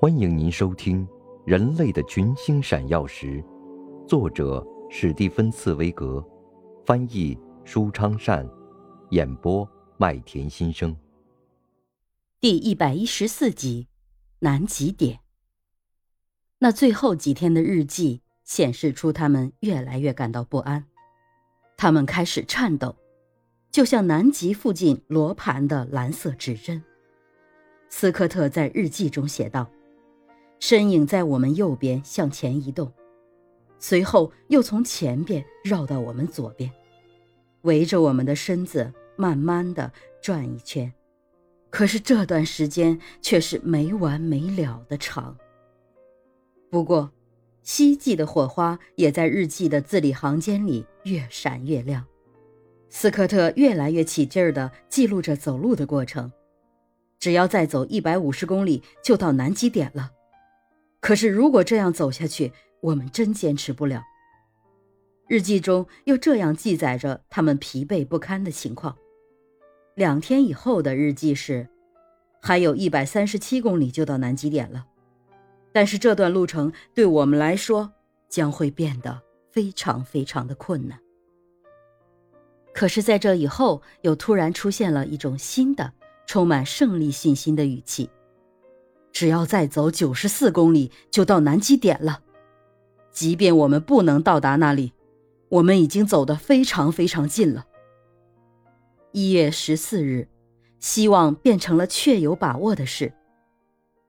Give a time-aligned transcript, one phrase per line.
[0.00, 1.06] 欢迎您收听
[1.46, 3.42] 《人类的群星闪耀时》，
[4.06, 6.22] 作者史蒂芬·茨威格，
[6.84, 8.46] 翻译舒昌善，
[9.10, 10.94] 演播麦田心声。
[12.40, 13.86] 第一百一十四集，
[14.40, 15.20] 南极点。
[16.58, 20.84] 那最后几天的日记显示出他们越来越感到不安，
[21.76, 22.96] 他们开始颤抖，
[23.70, 26.82] 就像南极附近罗盘的蓝色指针。
[27.88, 29.70] 斯科特在日记中写道。
[30.66, 32.90] 身影在我们右边向前移动，
[33.78, 36.72] 随后又从前边绕到我们左边，
[37.64, 40.90] 围着我们的身子慢慢的转一圈。
[41.68, 45.36] 可是这段时间却是没完没了的长。
[46.70, 47.12] 不过，
[47.62, 52.02] 希冀的火花也在日记的字里行间里越闪越亮。
[52.88, 56.32] 斯科特越来越起劲儿地记录着走路的过程，
[57.18, 60.10] 只要再走一百五十公里就到南极点了。
[61.04, 64.02] 可是，如果这样走下去，我们真坚持不了。
[65.28, 68.96] 日记中又这样记载着他们疲惫不堪的情况。
[69.96, 71.68] 两天以后的日记是：
[72.40, 74.86] 还有一百三十七公里就到南极点了，
[75.72, 77.92] 但是这段路程对我们来说
[78.30, 79.20] 将会变得
[79.52, 80.98] 非常非常的困难。
[82.72, 85.92] 可是，在这以后，又突然出现了一种新的、
[86.26, 88.08] 充满胜利信心的语气。
[89.14, 92.20] 只要再走九十四公里，就到南极点了。
[93.12, 94.92] 即便我们不能到达那里，
[95.48, 97.64] 我们已经走得非常非常近了。
[99.12, 100.26] 一月十四日，
[100.80, 103.14] 希望变成了确有把握的事。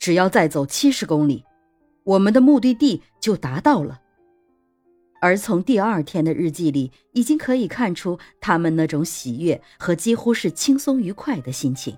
[0.00, 1.44] 只要再走七十公里，
[2.02, 4.00] 我们的目的地就达到了。
[5.20, 11.96] 而从第二天的日记里，已经可以看出他们那种喜悦和几乎是轻松愉快的心情。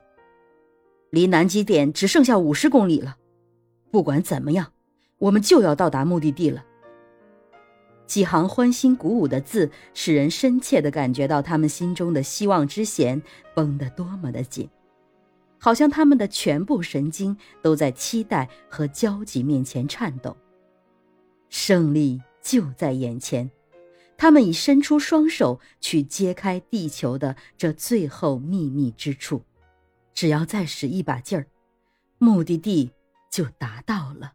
[1.10, 3.16] 离南极点只剩下五十公里了，
[3.90, 4.72] 不管怎么样，
[5.18, 6.64] 我们就要到达目的地了。
[8.06, 13.20] 几行欢欣鼓舞的字，使人深切地感觉到他们心中的希望之弦
[13.54, 14.68] 绷得多么的紧，
[15.58, 20.36] 好像他们的全部神经都在期待和焦急面前颤抖。
[21.48, 23.50] 胜利就在眼前，
[24.16, 29.42] 他们已伸出双手去揭开地球的这最后秘密之处。
[30.12, 31.46] 只要再使一把劲儿，
[32.18, 32.92] 目的地
[33.30, 34.32] 就达到了。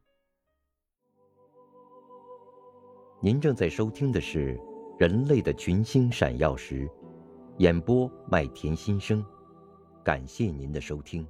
[3.21, 4.55] 您正在收听的是
[4.99, 6.87] 《人类的群星闪耀时》，
[7.57, 9.25] 演播麦田心声，
[10.03, 11.27] 感谢您的收听。